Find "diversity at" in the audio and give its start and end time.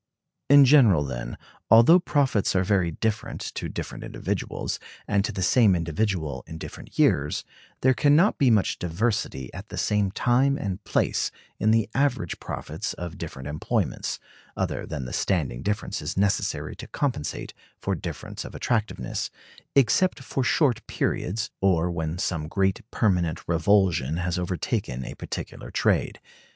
8.79-9.69